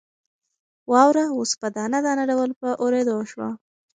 واوره 0.91 1.25
اوس 1.35 1.51
په 1.61 1.67
دانه 1.75 1.99
دانه 2.05 2.23
ډول 2.31 2.51
په 2.61 2.69
اورېدو 2.83 3.17
شوه. 3.31 3.49